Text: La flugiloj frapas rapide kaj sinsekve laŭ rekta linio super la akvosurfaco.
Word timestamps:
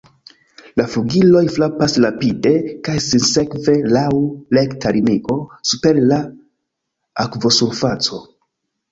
La 0.79 0.83
flugiloj 0.91 1.41
frapas 1.55 1.97
rapide 2.05 2.53
kaj 2.87 2.95
sinsekve 3.07 3.75
laŭ 3.97 4.05
rekta 4.59 4.93
linio 4.95 5.35
super 5.73 5.99
la 6.13 6.17
akvosurfaco. 7.25 8.19